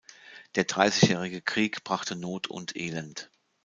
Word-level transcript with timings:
Der 0.55 0.63
Dreißigjährige 0.63 1.43
Krieg 1.43 1.83
brachte 1.83 2.15
Not 2.15 2.47
und 2.47 2.75
Elend. 2.75 3.29